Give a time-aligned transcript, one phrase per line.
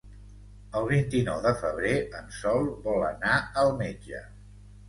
[0.79, 4.25] El vint-i-nou de febrer en Sol vol anar al metge.